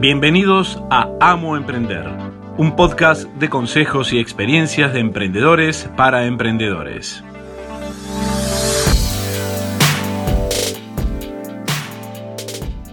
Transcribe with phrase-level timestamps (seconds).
[0.00, 2.06] Bienvenidos a Amo Emprender,
[2.56, 7.22] un podcast de consejos y experiencias de emprendedores para emprendedores.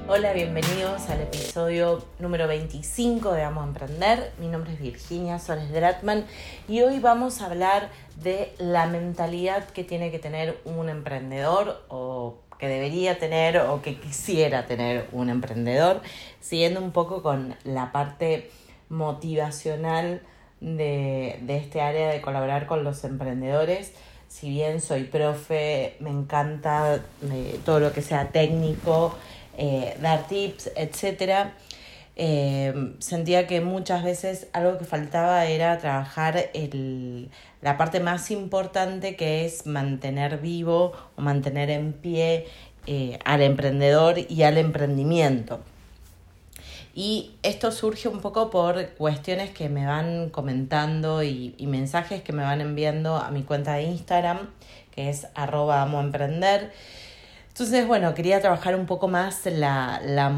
[0.09, 4.33] Hola, bienvenidos al episodio número 25 de Amo Emprender.
[4.37, 6.25] Mi nombre es Virginia Soles Dratman
[6.67, 7.89] y hoy vamos a hablar
[8.21, 13.95] de la mentalidad que tiene que tener un emprendedor o que debería tener o que
[13.95, 16.01] quisiera tener un emprendedor,
[16.41, 18.49] siguiendo un poco con la parte
[18.89, 20.21] motivacional
[20.59, 23.93] de, este área de colaborar con los emprendedores.
[24.27, 27.01] Si bien soy profe, me encanta
[27.31, 29.15] eh, todo lo que sea técnico,
[29.57, 31.49] eh, dar tips, etc.
[32.19, 37.29] Eh, sentía que muchas veces algo que faltaba era trabajar el,
[37.61, 42.47] la parte más importante que es mantener vivo o mantener en pie
[42.87, 45.59] eh, al emprendedor y al emprendimiento.
[46.95, 52.41] Y esto surge un poco por cuestiones que me van comentando y, mensajes que me
[52.41, 54.49] van enviando a mi cuenta de Instagram,
[54.89, 56.71] que es arroba amo emprender.
[57.49, 60.31] Entonces, bueno, quería trabajar un poco más la, la,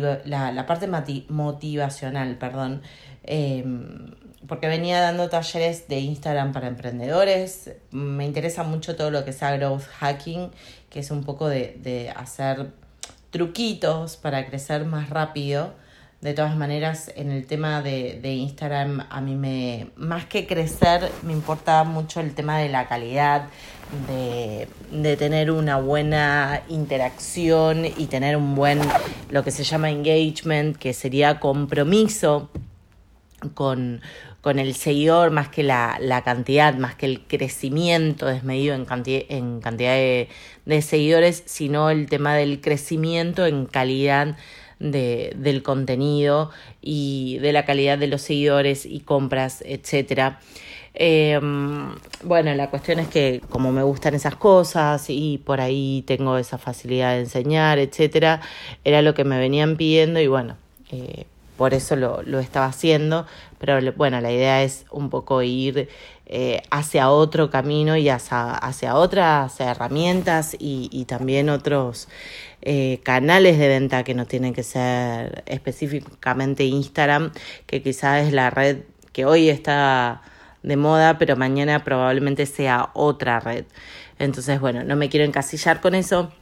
[0.00, 0.88] la, parte
[1.28, 2.82] motivacional, perdón.
[3.24, 4.14] Em,
[4.46, 7.70] porque venía dando talleres de Instagram para emprendedores.
[7.90, 10.50] Me interesa mucho todo lo que sea growth hacking,
[10.90, 12.70] que es un poco de, hacer
[13.30, 15.74] truquitos para crecer más rápido.
[16.22, 21.32] De todas maneras, en el tema de, Instagram, a mí me, más que crecer, me
[21.32, 23.48] importa mucho el tema de la calidad,
[24.06, 28.78] de, de, tener una buena interacción y tener un buen,
[29.30, 32.50] lo que se llama engagement, que sería compromiso
[33.54, 34.00] con,
[34.42, 39.22] con el seguidor más que la, la, cantidad, más que el crecimiento desmedido en, cantidad,
[39.28, 40.28] en cantidad de,
[40.66, 44.36] de, seguidores, sino el tema del crecimiento en calidad
[44.82, 50.40] de, del contenido y de la calidad de los seguidores y compras, etcétera.
[50.94, 56.36] Em, bueno, la cuestión es que como me gustan esas cosas y por ahí tengo
[56.36, 58.42] esa facilidad de enseñar, etcétera,
[58.84, 60.56] era lo que me venían pidiendo y bueno,
[60.90, 61.24] eh,
[61.62, 63.24] por eso lo, lo, estaba haciendo,
[63.60, 65.88] pero bueno, la idea es un poco ir
[66.26, 72.08] eh, hacia otro camino y hacia, hacia otras herramientas y, también otros
[72.62, 77.30] eh, canales de venta que no tienen que ser específicamente Instagram,
[77.66, 78.78] que quizás es la red
[79.12, 80.22] que hoy está
[80.64, 83.66] de moda, pero mañana probablemente sea otra red.
[84.18, 86.32] Entonces, bueno, no me quiero encasillar con eso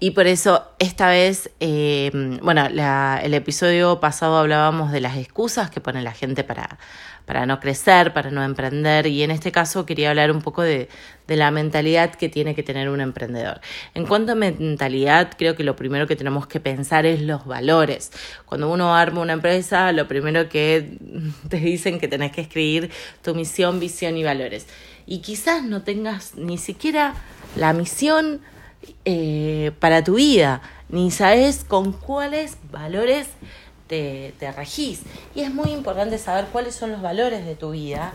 [0.00, 2.10] y por eso esta vez, eh,
[2.42, 6.78] bueno, la, el episodio pasado hablábamos de las excusas que pone la gente para,
[7.26, 10.88] para no crecer, para no emprender, y en este caso quería hablar un poco de,
[11.26, 13.60] de la mentalidad que tiene que tener un emprendedor.
[13.94, 18.12] En cuanto a mentalidad, creo que lo primero que tenemos que pensar es los valores.
[18.44, 20.98] Cuando uno arma una empresa, lo primero que
[21.48, 22.90] te dicen que tenés que escribir
[23.22, 24.66] tu misión, visión y valores.
[25.06, 27.14] Y quizás no tengas ni siquiera
[27.56, 28.40] la misión,
[29.04, 33.28] eh, para tu vida, ni sabes con cuáles valores
[33.86, 35.02] te, te regís.
[35.34, 38.12] Y es muy importante saber cuáles son los valores de tu vida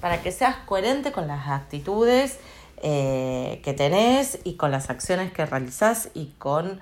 [0.00, 2.38] para que seas coherente con las actitudes
[2.82, 6.80] eh, que tenés y con las acciones que realizás y con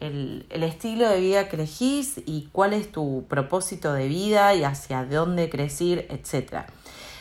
[0.00, 4.64] el, el, estilo de vida que elegís y cuál es tu propósito de vida y
[4.64, 6.64] hacia dónde crecer, etc.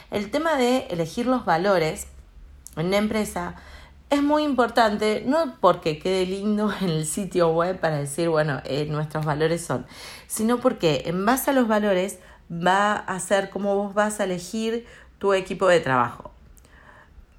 [0.09, 2.07] El tema de elegir los valores
[2.75, 3.55] en una empresa
[4.13, 8.85] es muy importante, no porque quede lindo en el sitio web para decir, bueno, eh,
[8.89, 9.85] nuestros valores son,
[10.27, 12.19] sino porque en base a los valores
[12.51, 14.85] va a ser cómo vos vas a elegir
[15.17, 16.31] tu equipo de trabajo.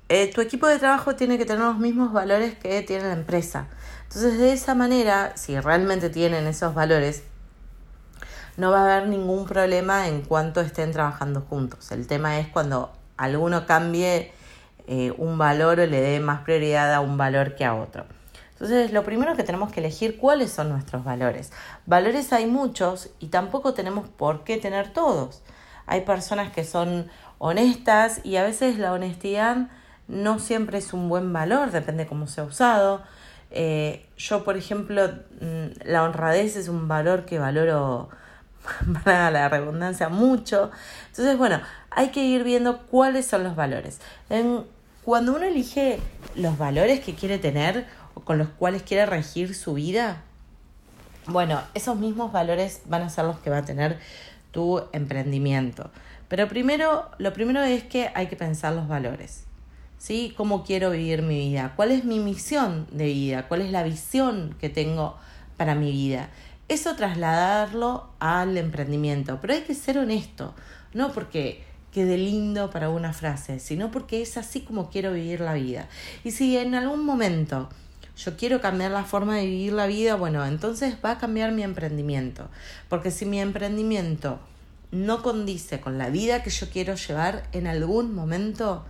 [0.09, 3.69] Eh, tu equipo de trabajo tiene que tener los mismos valores que tiene la empresa.
[4.05, 7.23] Entonces, de esa manera, si realmente tienen esos valores,
[8.57, 11.91] no va a haber ningún problema en cuanto estén trabajando juntos.
[11.91, 14.33] El tema es cuando alguno cambie
[14.87, 18.05] eh, un valor o le dé más prioridad a un valor que a otro.
[18.53, 21.53] Entonces, lo primero que tenemos que elegir cuáles son nuestros valores.
[21.87, 25.43] Valores hay muchos y tampoco tenemos por qué tener todos.
[25.87, 29.69] Hay personas que son honestas y a veces la honestidad
[30.07, 33.03] no siempre es un buen valor, depende cómo sea usado.
[33.51, 35.09] Eh, yo, por ejemplo,
[35.41, 38.09] mm, la honradez es un valor que valoro
[39.05, 40.71] para la redundancia mucho.
[41.09, 41.61] Entonces, bueno,
[41.91, 44.01] hay que ir viendo cuáles son los valores.
[45.05, 45.99] Cuando uno elige
[46.35, 50.23] los valores que quiere tener o con los cuales quiere regir su vida,
[51.27, 53.99] bueno, esos mismos valores van a ser los que va a tener
[54.51, 55.91] tu emprendimiento.
[56.29, 59.45] Pero primero, lo primero es que hay que pensar los valores.
[59.99, 60.35] ¿Sí?
[60.37, 61.73] ¿Cómo quiero vivir mi vida?
[61.77, 63.49] ¿Cuál es mi misión de vida?
[63.49, 65.17] ¿Cuál es la visión que tengo
[65.57, 66.29] para mi vida?
[66.69, 69.39] eso trasladarlo al emprendimiento.
[69.41, 70.55] Pero hay que ser honesto,
[70.93, 71.65] no porque
[71.95, 75.89] quede lindo para una frase, sino porque es así como quiero vivir la vida.
[76.25, 77.69] Y si en algún momento
[78.17, 81.63] yo quiero cambiar la forma de vivir la vida, bueno, entonces va a cambiar mi
[81.63, 82.49] emprendimiento.
[82.89, 84.41] Porque si mi emprendimiento
[84.91, 88.85] no condice con la vida que yo quiero llevar, en algún momento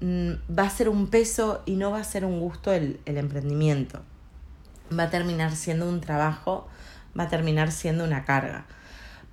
[0.00, 3.18] mm, va a ser un peso y no va a ser un gusto el, el
[3.18, 4.02] emprendimiento.
[4.96, 6.68] Va a terminar siendo un trabajo,
[7.18, 8.66] va a terminar siendo una carga.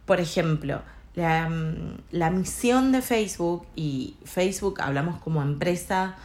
[0.06, 0.82] Por ejemplo,
[1.16, 6.16] la, mm, la misión de Facebook y Facebook hablamos como empresa,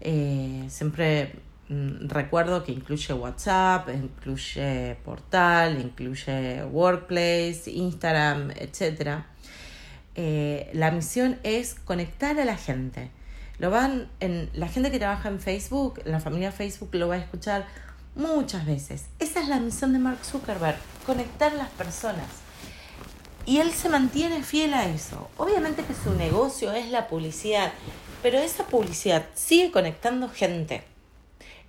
[0.00, 1.32] eh, siempre
[1.68, 9.24] Mm, recuerdo que incluye WhatsApp, incluye portal, incluye Workplace, Instagram, etc.
[10.14, 13.10] Eh, la misión es conectar a la gente.
[13.58, 17.16] Lo van en, la gente que trabaja en Facebook, en la familia Facebook, lo va
[17.16, 17.66] a escuchar
[18.14, 19.06] muchas veces.
[19.18, 22.47] Esa es la misión de Mark Zuckerberg, conectar las personas.
[23.48, 25.30] Y él se mantiene fiel a eso.
[25.38, 27.72] Obviamente que su negocio es la publicidad,
[28.22, 30.82] pero esa publicidad sigue conectando gente.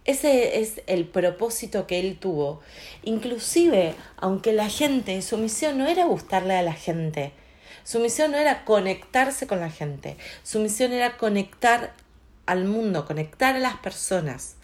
[0.03, 2.59] Ese es el propósito que él tuvo.
[3.03, 7.31] Inclusive, aunque la gente, su misión no era gustarle a la gente,
[7.85, 11.93] su misión no era conectarse con la gente, su misión era conectar
[12.45, 14.57] al mundo, conectar a las personas.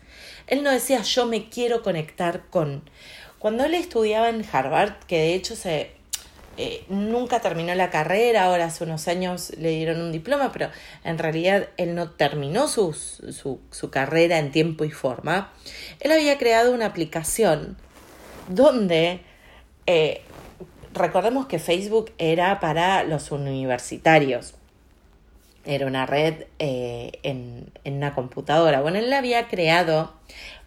[0.47, 2.83] Él no decía yo me quiero conectar con.
[3.39, 5.94] Cuando él estudiaba en Harvard, que de hecho se
[6.57, 10.69] eh, nunca terminó la carrera, ahora hace unos años le dieron un diploma, pero
[11.03, 15.51] en realidad él no terminó su, su, carrera en tiempo y forma.
[15.99, 17.75] Él había creado una aplicación
[18.47, 19.19] donde,
[19.85, 20.21] eh,
[20.93, 24.53] recordemos que Facebook era para los universitarios,
[25.65, 28.81] era una red eh, en, en una computadora.
[28.81, 30.13] Bueno, él la había creado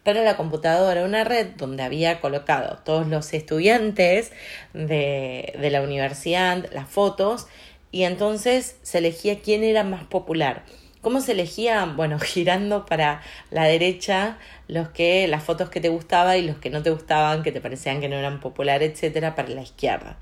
[0.05, 4.33] para la computadora, una red donde había colocado todos los estudiantes
[4.73, 7.47] de, de la universidad, las fotos,
[7.91, 10.65] y entonces se elegía quién era más popular.
[11.01, 11.85] ¿Cómo se elegía?
[11.85, 16.71] Bueno, girando para la derecha los que, las fotos que te gustaban y los que
[16.71, 20.19] no te gustaban, que te parecían que no eran populares, etcétera, para la izquierda.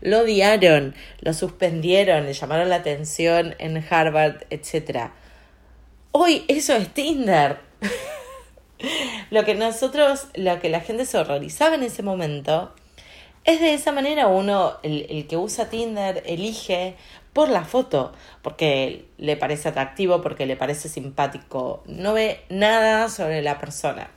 [0.00, 5.12] Lo odiaron, lo suspendieron, le llamaron la atención en Harvard, etcétera.
[6.12, 7.58] Hoy eso es Tinder.
[9.30, 12.72] lo que nosotros, lo que la gente se horrorizaba en ese momento,
[13.44, 16.96] es de esa manera uno, el, el, que usa Tinder, elige
[17.32, 23.42] por la foto, porque le parece atractivo, porque le parece simpático, no ve nada sobre
[23.42, 24.10] la persona.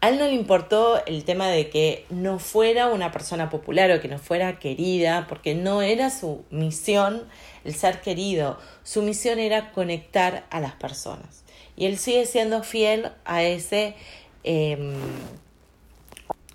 [0.00, 4.00] A él no le importó el tema de que no fuera una persona popular o
[4.00, 7.24] que no fuera querida, porque no era su misión
[7.64, 11.44] el ser querido, su misión era conectar a las personas.
[11.78, 13.94] Y él sigue siendo fiel a ese,
[14.42, 14.94] em,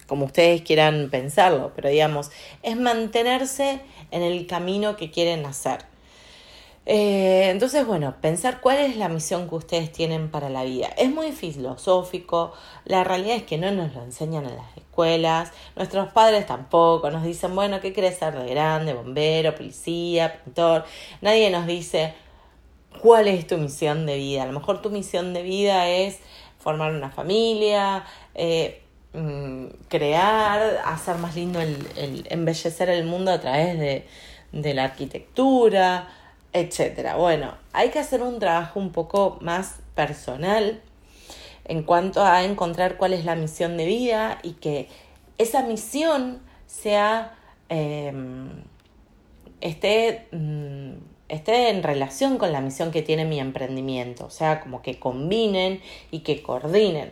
[0.06, 2.30] como ustedes quieran pensarlo, pero digamos,
[2.62, 3.80] es mantenerse
[4.12, 5.86] en el camino que quieren hacer.
[6.86, 10.90] Eh, entonces, bueno, pensar cuál es la misión que ustedes tienen para la vida.
[10.98, 12.52] Es muy filosófico,
[12.84, 17.24] la realidad es que no nos lo enseñan en las escuelas, nuestros padres tampoco, nos
[17.24, 18.94] dicen, bueno, ¿qué querés ser de grande?
[18.94, 20.84] Bombero, policía, pintor.
[21.22, 22.14] Nadie nos dice,
[23.02, 24.44] cuál es tu misión de vida.
[24.44, 26.20] A lo mejor tu misión de vida es
[26.60, 28.82] formar una familia, eh,
[29.14, 34.08] mm, crear, hacer más lindo el, embellecer el mundo a través de,
[34.52, 36.08] de la arquitectura,
[36.54, 37.16] etcétera.
[37.16, 40.82] Bueno, hay que hacer un trabajo un poco más personal
[41.66, 44.90] en cuanto a encontrar cuál es la misión de vida y que
[45.38, 47.36] esa misión sea
[47.70, 48.50] em,
[49.62, 50.83] esté mm,
[51.34, 55.82] esté en relación con la misión que tiene mi emprendimiento, o sea, como que combinen
[56.12, 57.12] y que coordinen.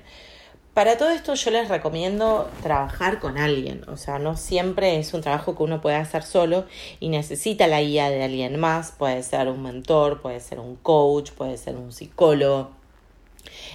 [0.73, 5.19] Para todo esto yo les recomiendo trabajar con alguien, o sea, no siempre es un
[5.19, 6.63] trabajo que uno puede hacer solo
[7.01, 11.31] y necesita la guía de alguien más, puede ser un mentor, puede ser un coach,
[11.31, 12.71] puede ser un psicólogo.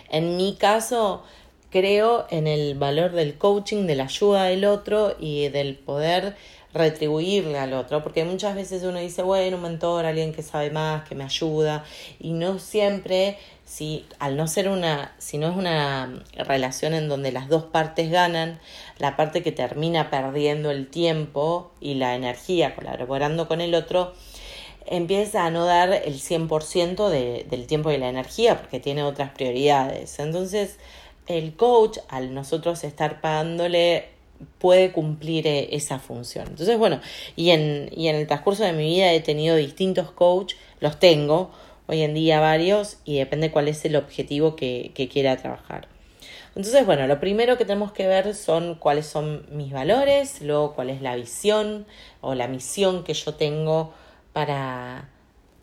[0.08, 1.22] En mi caso,
[1.70, 6.34] creo en el valor del coaching, de la ayuda del otro y del poder
[6.76, 11.08] retribuirle al otro, porque muchas veces uno dice, bueno, un mentor, alguien que sabe más,
[11.08, 11.84] que me ayuda,
[12.20, 17.32] y no siempre, si al no ser una, si no es una relación en donde
[17.32, 18.60] las dos partes ganan,
[18.98, 24.12] la parte que termina perdiendo el tiempo y la energía colaborando con el otro,
[24.86, 29.30] empieza a no dar el 100% de, del tiempo y la energía porque tiene otras
[29.30, 30.18] prioridades.
[30.18, 30.78] Entonces,
[31.26, 34.15] el coach, al nosotros estar pagándole
[34.58, 36.46] puede cumplir eh, esa función.
[36.48, 37.00] Entonces, bueno,
[37.36, 41.50] y en, y en el transcurso de mi vida he tenido distintos coach, los tengo
[41.86, 45.88] hoy en día varios y depende cuál es el objetivo que, que quiera trabajar.
[46.56, 50.88] Entonces, bueno, lo primero que tenemos que ver son cuáles son mis valores, luego cuál
[50.88, 51.86] es la visión
[52.22, 53.92] o la misión que yo tengo
[54.32, 55.10] para,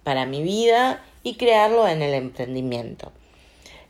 [0.04, 3.12] para mi vida y crearlo en el emprendimiento.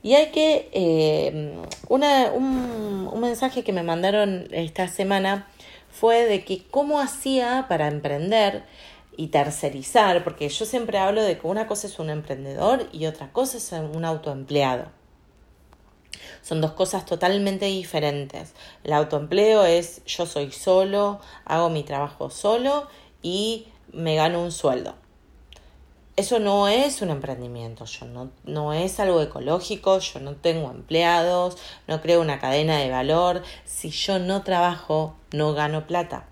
[0.04, 1.56] Y hay que, eh,
[1.88, 5.48] una, un, un mensaje que me mandaron esta semana
[5.90, 8.64] fue de que cómo hacía para emprender
[9.16, 13.32] y tercerizar, porque yo siempre hablo de que una cosa es un emprendedor y otra
[13.32, 14.90] cosa es un autoempleado.
[16.42, 18.52] Son dos cosas totalmente diferentes.
[18.82, 22.88] El autoempleo es yo soy solo, hago mi trabajo solo
[23.22, 24.96] y me gano un sueldo.
[26.16, 31.58] Eso no es un emprendimiento, yo no, no es algo ecológico, yo no tengo empleados,
[31.88, 33.42] no creo una cadena de valor.
[33.64, 36.26] Si yo no trabajo, no gano plata.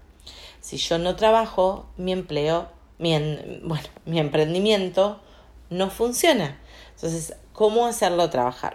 [0.61, 3.19] Si yo no trabajo, mi empleo, mi,
[3.65, 5.21] bueno, mi emprendimiento
[5.69, 6.61] no funciona.
[6.95, 8.75] Entonces, ¿cómo hacerlo trabajar?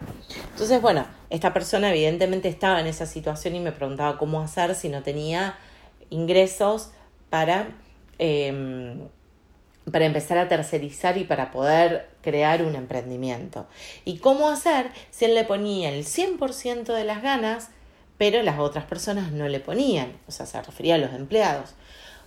[0.51, 4.89] Entonces, bueno, esta persona evidentemente estaba en esa situación y me preguntaba cómo hacer si
[4.89, 5.57] no tenía
[6.09, 6.89] ingresos
[7.29, 7.69] para,
[8.19, 9.07] em,
[9.91, 13.67] para empezar a tercerizar y para poder crear un emprendimiento.
[14.05, 17.69] ¿Y cómo hacer si él le ponía el 100% de las ganas,
[18.17, 20.11] pero las otras personas no le ponían?
[20.27, 21.75] O sea, se refería a los empleados.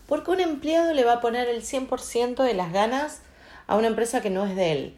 [0.07, 3.23] Porque un empleado le va a poner el 100% de las ganas
[3.67, 4.97] a una empresa que no es de él.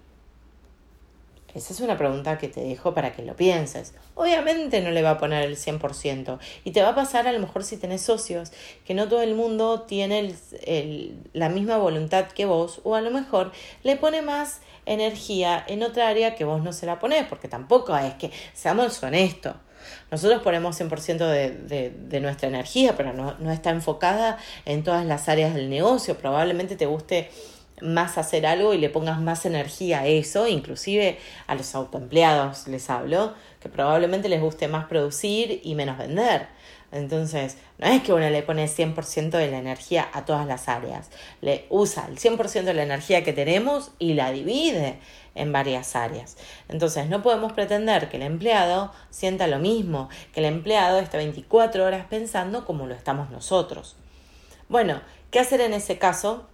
[1.54, 3.94] Esa es una pregunta que te dejo para que lo pienses.
[4.14, 7.38] Obviamente no le va a poner el 100% y te va a pasar a lo
[7.38, 8.52] mejor si tenés socios,
[8.86, 10.34] que no todo el mundo tiene
[11.32, 16.08] la misma voluntad que vos o a lo mejor le pone más energía en otra
[16.08, 19.54] área que vos no se la ponés, porque tampoco es que seamos honestos.
[20.10, 25.04] Nosotros ponemos 100% de, de, de nuestra energía, pero no, no está enfocada en todas
[25.04, 26.16] las áreas del negocio.
[26.16, 27.30] Probablemente te guste
[27.82, 32.88] más hacer algo y le pongas más energía a eso, inclusive a los autoempleados les
[32.88, 36.46] hablo, que probablemente les guste más producir y menos vender.
[36.92, 41.10] Entonces, no es que uno le pone 100% de la energía a todas las áreas,
[41.40, 44.98] le usa el 100% de la energía que tenemos y la divide
[45.34, 46.36] en varias áreas.
[46.68, 51.86] Entonces, no podemos pretender que el empleado sienta lo mismo, que el empleado esté 24
[51.86, 53.96] horas pensando como lo estamos nosotros.
[54.68, 56.46] Bueno, ¿qué hacer en ese caso?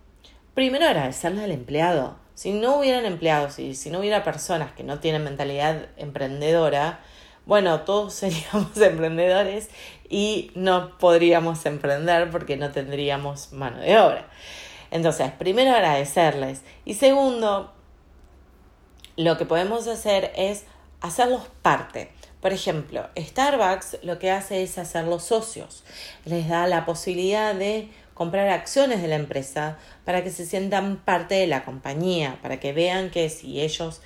[0.59, 2.17] Primero agradecerle al empleado.
[2.35, 6.99] Si no hubieran empleados y si no hubiera personas que no tienen mentalidad emprendedora,
[7.47, 9.69] bueno, todos seríamos emprendedores
[10.11, 14.29] y no podríamos emprender porque no tendríamos mano de obra.
[14.91, 17.73] Entonces, primero agradecerles y segundo,
[19.17, 20.65] lo que podemos hacer es
[21.01, 22.11] hacerlos parte.
[22.41, 25.85] Por ejemplo, Starbucks lo que hace es hacerlos socios.
[26.25, 27.89] Les da la posibilidad de
[28.19, 32.73] comprar acciones de la empresa para que se sientan parte de la compañía, para que
[32.73, 34.03] vean que si ellos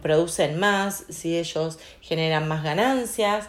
[0.00, 3.48] producen más, si ellos generan más ganancias,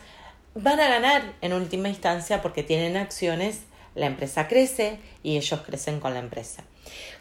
[0.55, 3.61] van a ganar en última instancia porque tienen acciones,
[3.93, 6.63] la empresa crece y ellos crecen con la empresa.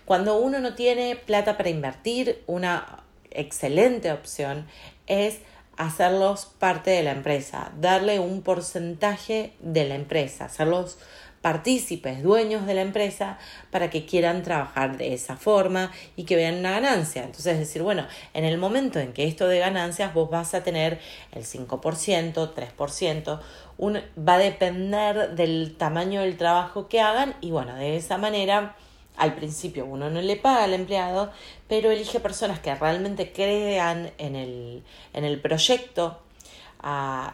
[0.06, 4.66] Cuando uno no tiene plata para invertir, una excelente opción
[5.06, 5.40] es
[5.76, 10.98] hacerlos parte de la empresa, darle un porcentaje de la empresa, hacerlos
[11.42, 13.38] partícipes, dueños de la empresa,
[13.70, 17.24] para que quieran trabajar de esa forma y que vean una ganancia.
[17.24, 21.00] Entonces, decir, bueno, en el momento en que esto de ganancias, vos vas a tener
[21.32, 23.40] el 5%, 3%,
[23.78, 28.76] un, va a depender del tamaño del trabajo que hagan y bueno, de esa manera
[29.16, 31.32] al principio uno no le paga al empleado,
[31.68, 34.82] pero elige personas que realmente crean en el,
[35.12, 36.21] en el proyecto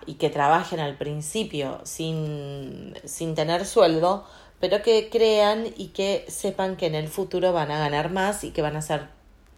[0.07, 4.27] y que trabajen al principio sin, sin tener sueldo,
[4.61, 8.51] pero que crean y que sepan que en el futuro van a ganar más y
[8.51, 9.07] que van a ser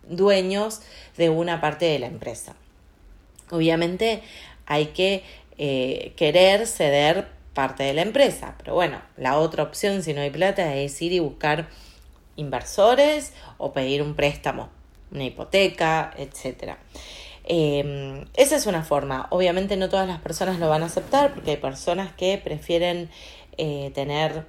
[0.08, 0.80] dueños
[1.16, 2.54] de una parte de la empresa.
[3.50, 4.22] Obviamente
[4.66, 5.24] hay que
[5.58, 10.30] eh, querer ceder parte de la empresa, pero bueno, la otra opción si no hay
[10.30, 11.68] plata es ir y buscar
[12.36, 14.68] inversores o pedir un préstamo,
[15.10, 16.78] una hipoteca, etcétera.
[17.44, 19.26] Em, esa es una forma.
[19.30, 23.08] Obviamente no todas las personas lo van a aceptar porque hay personas que prefieren
[23.56, 24.44] eh, tener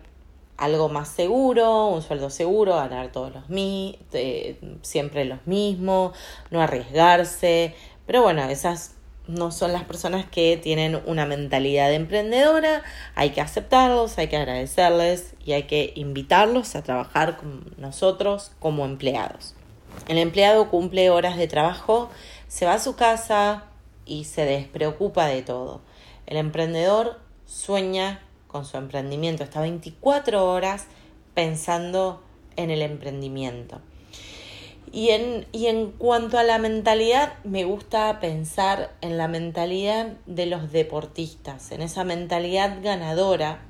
[0.58, 3.98] algo más seguro, un sueldo seguro, ganar todos los mi
[4.84, 6.16] siempre los mismos,
[6.52, 7.74] no arriesgarse.
[8.06, 8.96] Pero bueno, esas
[9.28, 12.84] no son las personas que tienen una mentalidad emprendedora.
[13.16, 18.86] Hay que aceptarlos, hay que agradecerles y hay que invitarlos a trabajar con nosotros como
[18.86, 19.56] empleados.
[20.08, 22.10] El empleado cumple horas de trabajo
[22.52, 23.64] se va a su casa
[24.06, 25.80] y se despreocupa de todo.
[26.26, 30.88] El emprendedor sueña con su emprendimiento, está 24 horas
[31.34, 32.22] pensando
[32.58, 33.80] en el emprendimiento.
[34.92, 40.46] Y en, y en cuanto a la mentalidad, me gusta pensar en la mentalidad de
[40.46, 43.62] los deportistas, en esa mentalidad ganadora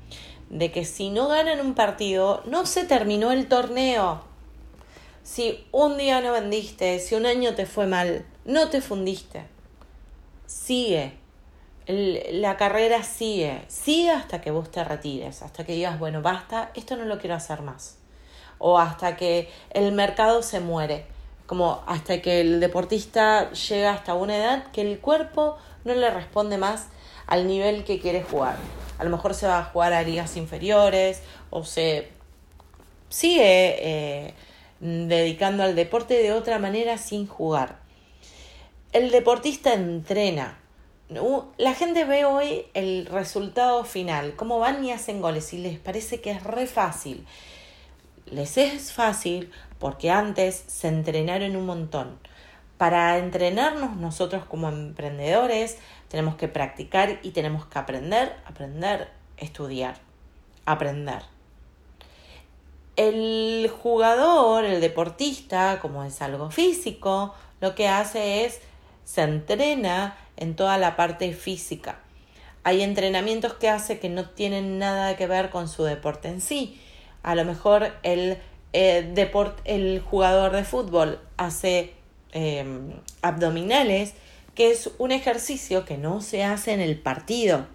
[0.50, 4.24] de que si no ganan un partido, no se terminó el torneo.
[5.22, 9.44] Si un día no vendiste, si un año te fue mal, no te fundiste.
[10.46, 11.18] Sigue.
[11.86, 13.62] la carrera sigue.
[13.68, 17.34] Sigue hasta que vos te retires, hasta que digas, bueno, basta, esto no lo quiero
[17.36, 17.98] hacer más.
[18.58, 21.06] O hasta que el mercado se muere.
[21.46, 26.56] Como hasta que el deportista llega hasta una edad que el cuerpo no le responde
[26.56, 26.86] más
[27.26, 28.56] al nivel que quiere jugar.
[28.98, 32.08] A lo mejor se va a jugar a ligas inferiores o se
[33.08, 34.34] sigue eh,
[34.80, 37.81] dedicando al deporte de otra manera sin jugar.
[38.92, 40.58] El deportista entrena.
[41.56, 46.20] La gente ve hoy el resultado final, cómo van y hacen goles y les parece
[46.20, 47.26] que es re fácil.
[48.26, 52.18] Les es fácil porque antes se entrenaron un montón.
[52.76, 59.08] Para entrenarnos nosotros como emprendedores tenemos que practicar y tenemos que aprender, aprender,
[59.38, 59.96] estudiar,
[60.66, 61.22] aprender
[62.96, 68.60] el jugador, el deportista, como es algo físico, lo que hace es
[69.04, 72.00] se entrena en toda la parte física.
[72.64, 76.80] Hay entrenamientos que hace que no tienen nada que ver con su deporte en sí.
[77.22, 78.38] A lo mejor el,
[78.72, 79.30] eh,
[79.64, 81.94] el jugador de fútbol hace
[82.32, 84.14] em, abdominales,
[84.54, 87.66] que es un ejercicio que no se hace en el partido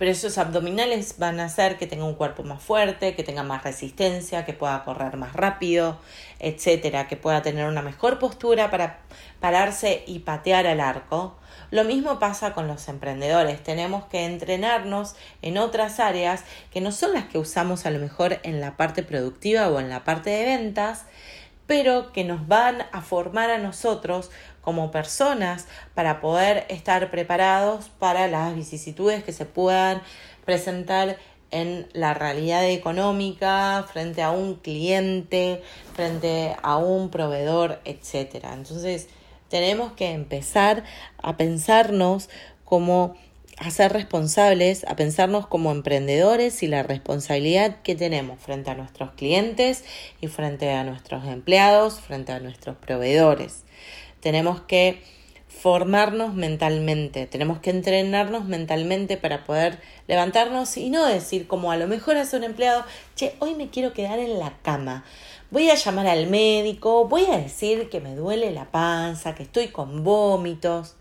[0.00, 3.64] pero esos abdominales van a hacer que tenga un cuerpo más fuerte, que tenga más
[3.64, 5.98] resistencia, que pueda correr más rápido,
[6.38, 9.00] etcétera, que pueda tener una mejor postura para
[9.40, 11.36] pararse y patear al arco.
[11.70, 13.62] Lo mismo pasa con los emprendedores.
[13.62, 18.40] Tenemos que entrenarnos en otras áreas que no son las que usamos a lo mejor
[18.42, 21.04] en la parte productiva o en la parte de ventas,
[21.66, 28.28] pero que nos van a formar a nosotros como personas para poder estar preparados para
[28.28, 30.02] las vicisitudes que se puedan
[30.44, 31.16] presentar
[31.50, 35.62] en la realidad económica, frente a un cliente,
[35.94, 38.44] frente a un proveedor, etc.
[38.52, 39.08] Entonces,
[39.48, 40.84] tenemos que empezar
[41.18, 42.30] a pensarnos
[42.64, 43.16] como
[43.58, 49.10] a ser responsables, a pensarnos como emprendedores y la responsabilidad que tenemos frente a nuestros
[49.10, 49.84] clientes
[50.20, 53.64] y frente a nuestros empleados, frente a nuestros proveedores
[54.20, 55.02] tenemos que
[55.50, 61.86] formarnos mentalmente, tenemos que entrenarnos mentalmente para poder levantarnos y no decir como a lo
[61.86, 65.04] mejor hace un empleado, che, hoy me quiero quedar en la cama,
[65.50, 69.68] voy a llamar al médico, voy a decir que me duele la panza, que estoy
[69.68, 70.94] con vómitos.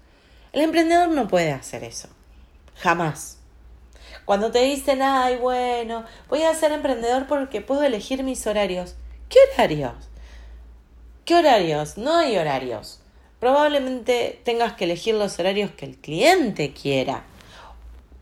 [0.51, 2.09] El emprendedor no puede hacer eso,
[2.75, 3.37] jamás.
[4.25, 8.95] Cuando te dicen, ay, bueno, voy a ser emprendedor porque puedo elegir mis horarios.
[9.29, 10.09] ¿Qué horarios?
[11.23, 11.97] ¿Qué horarios?
[11.97, 12.99] No hay horarios
[13.39, 17.23] probablemente tengas que elegir los horarios que el cliente quiera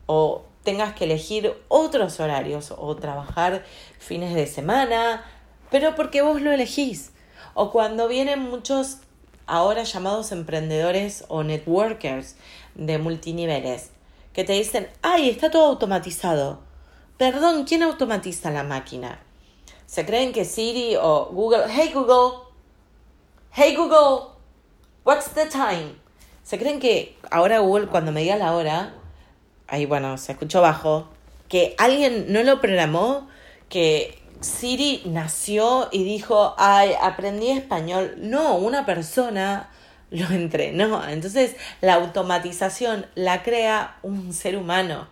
[0.06, 3.64] o tengas que elegir otros horarios o trabajar
[3.98, 5.24] fines de semana,
[5.70, 7.12] pero porque vos lo elegís.
[7.54, 8.98] O cuando vienen muchos
[9.46, 12.36] ahora llamados emprendedores o networkers
[12.74, 13.90] de multiniveles
[14.32, 16.60] que te dicen, ay, está todo automatizado.
[17.16, 19.20] Perdón, ¿quién automatiza la máquina?
[19.86, 22.44] Se creen que Siri o Google, hey Google,
[23.52, 24.37] hey Google,
[25.04, 25.94] What's the time?
[26.42, 28.94] ¿Se creen que ahora Google cuando me diga la hora,
[29.66, 31.08] ahí bueno, se escuchó bajo,
[31.48, 33.28] que alguien no lo programó,
[33.68, 38.14] que Siri nació y dijo, ay, aprendí español.
[38.18, 39.68] No, una persona
[40.10, 41.06] lo entrenó.
[41.08, 45.08] Entonces la automatización la crea un ser humano.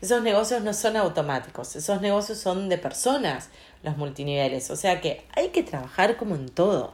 [0.00, 3.48] Esos negocios no son automáticos, esos negocios son de personas,
[3.82, 4.70] los multiniveles.
[4.70, 6.92] O sea que hay que trabajar como en todo.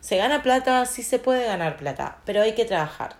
[0.00, 0.86] ¿Se gana plata?
[0.86, 3.16] Sí se puede ganar plata, pero hay que trabajar.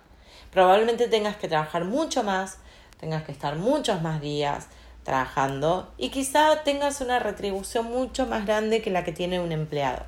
[0.49, 2.57] Probablemente tengas que trabajar mucho más,
[2.99, 4.67] tengas que estar muchos más días
[5.03, 10.03] trabajando y quizá tengas una retribución mucho más grande que la que tiene un empleado.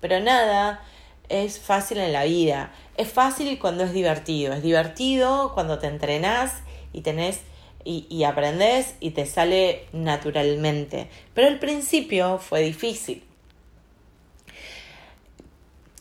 [0.00, 0.82] Pero nada
[1.28, 2.72] es fácil en la vida.
[2.96, 4.52] Es fácil cuando es divertido.
[4.52, 6.54] Es divertido cuando te entrenás
[6.92, 7.40] y tenés
[7.84, 11.08] y, y aprendes y te sale naturalmente.
[11.34, 13.22] Pero al principio fue difícil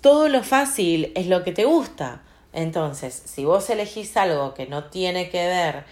[0.03, 2.23] todo lo fácil es lo que te gusta.
[2.51, 5.85] Entonces, si vos elegís algo que no tiene que ver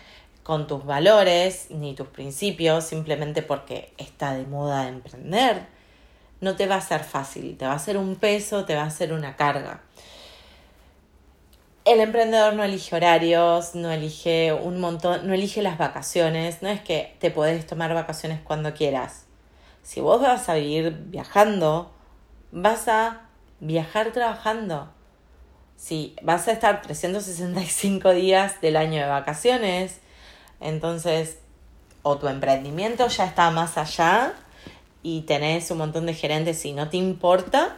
[0.44, 5.66] con tus valores ni tus principios, simplemente porque está de moda emprender,
[6.42, 8.90] no te va a ser fácil, te va a ser un peso, te va a
[8.90, 9.82] ser una carga.
[11.86, 16.82] El emprendedor no elige horarios, no elige un montón, no elige las vacaciones, no es
[16.82, 19.24] que te podés tomar vacaciones cuando quieras.
[19.84, 21.94] Si vos vas a vivir viajando,
[22.52, 23.31] vas a
[23.62, 24.92] viajar trabajando.
[25.78, 30.02] Si vas a estar 365 días del año de vacaciones,
[30.60, 31.38] entonces
[32.04, 34.34] o tu emprendimiento ya está más allá
[35.04, 37.78] y tenés un montón de gerentes y no te importa,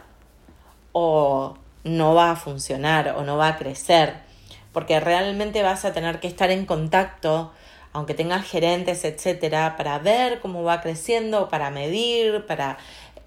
[0.92, 4.16] o no va a funcionar o no va a crecer,
[4.72, 7.52] porque realmente vas a tener que estar en contacto,
[7.92, 12.78] aunque tengas gerentes, etcétera, para ver cómo va creciendo, para medir, para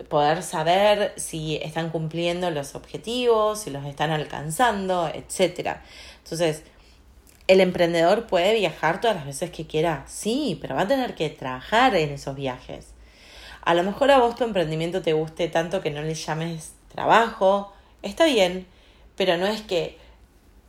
[0.09, 5.83] poder saber si están cumpliendo los objetivos, si los están alcanzando, etcétera.
[6.23, 6.63] Entonces,
[7.47, 11.29] el emprendedor puede viajar todas las veces que quiera, sí, pero va a tener que
[11.29, 12.87] trabajar en esos viajes.
[13.61, 17.73] A lo mejor a vos tu emprendimiento te guste tanto que no le llames trabajo,
[18.01, 18.67] está bien,
[19.15, 19.97] pero no es que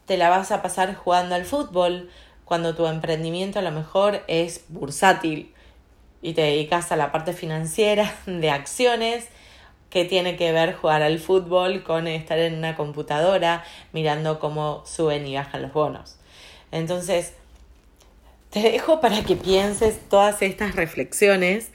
[0.07, 2.11] te la vas a pasar jugando al fútbol
[2.45, 5.53] cuando tu emprendimiento a lo mejor es bursátil
[6.23, 9.27] y te dedicas a la parte financiera de acciones
[9.91, 15.27] que tiene que ver jugar al fútbol con estar en una computadora mirando cómo suben
[15.27, 16.17] y bajan los bonos.
[16.71, 17.33] Entonces,
[18.51, 21.71] te dejo para que pienses todas estas reflexiones.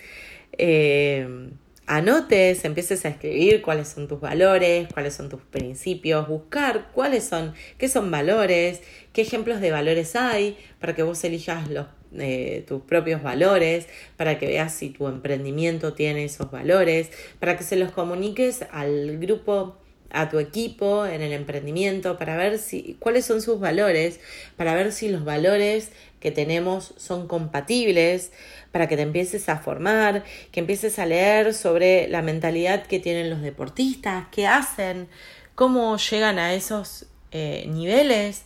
[0.58, 1.50] Eh,
[1.86, 7.54] anotes, empieces a escribir cuáles son tus valores, cuáles son tus principios, buscar cuáles son,
[7.78, 11.88] qué son valores, qué ejemplos de valores hay, para que vos elijas los,
[12.20, 17.64] eh, tus propios valores, para que veas si tu emprendimiento tiene esos valores, para que
[17.64, 19.78] se los comuniques al grupo
[20.14, 24.20] a tu equipo en el emprendimiento para ver si cuáles son sus valores,
[24.56, 28.32] para ver si los valores que tenemos son compatibles,
[28.72, 33.30] para que te empieces a formar, que empieces a leer sobre la mentalidad que tienen
[33.30, 35.10] los deportistas, qué hacen,
[35.56, 38.44] cómo llegan a esos eh, niveles,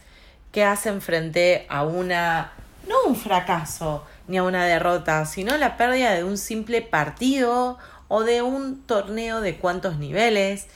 [0.52, 2.54] qué hacen frente a una,
[2.88, 8.24] no un fracaso ni a una derrota, sino la pérdida de un simple partido o
[8.24, 10.68] de un torneo de cuántos niveles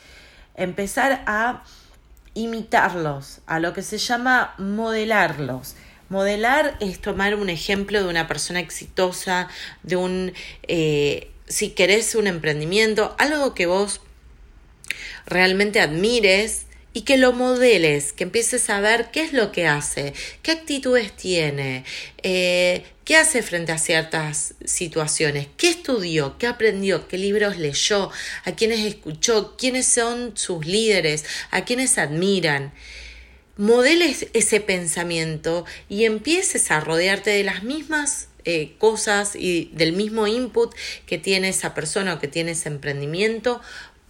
[0.56, 1.64] empezar a
[2.34, 5.76] imitarlos, a lo que se llama modelarlos.
[6.10, 9.48] Modelar es tomar un ejemplo de una persona exitosa,
[9.84, 10.34] de un,
[10.68, 14.02] eh, si querés un emprendimiento, algo que vos
[15.26, 20.14] realmente admires y que lo modeles, que empieces a ver qué es lo que hace,
[20.42, 21.86] qué actitudes tiene,
[22.22, 28.10] eh, qué hace frente a ciertas situaciones, qué estudió, qué aprendió, qué libros leyó,
[28.44, 32.74] a quiénes escuchó, quiénes son sus líderes, a quienes admiran.
[33.58, 40.26] Modeles ese pensamiento y empieces a rodearte de las mismas eh, cosas y del mismo
[40.26, 40.74] input
[41.06, 43.62] que tiene esa persona o que tiene ese emprendimiento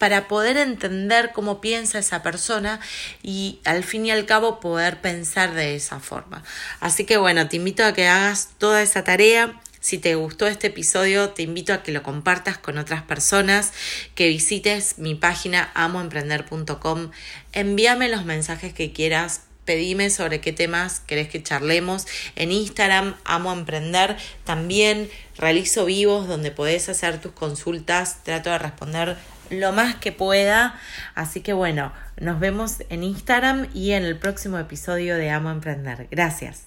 [0.01, 2.79] para poder entender cómo piensa esa persona
[3.21, 6.43] y al fin y al cabo poder pensar de esa forma.
[6.79, 9.61] Así que bueno, te invito a que hagas toda esa tarea.
[9.79, 13.73] Si te gustó este episodio, te invito a que lo compartas con otras personas,
[14.15, 17.11] que visites mi página amoemprender.com,
[17.53, 22.07] envíame los mensajes que quieras pedime sobre qué temas querés que charlemos.
[22.35, 24.17] En Instagram, amo emprender.
[24.43, 28.23] También realizo vivos donde podés hacer tus consultas.
[28.23, 29.17] Trato de responder
[29.51, 30.75] lo más que pueda.
[31.15, 36.07] Así que bueno, nos vemos en Instagram y en el próximo episodio de Amo Emprender.
[36.09, 36.65] Gracias.